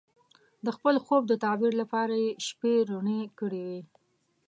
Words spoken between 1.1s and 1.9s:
د تعبیر